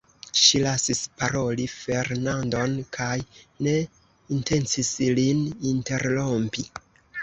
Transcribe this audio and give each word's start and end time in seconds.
Ŝi 0.43 0.61
lasis 0.61 1.01
paroli 1.19 1.67
Fernandon, 1.73 2.75
kaj 2.99 3.13
ne 3.69 3.77
intencis 4.41 4.95
lin 5.23 5.49
interrompi. 5.79 6.71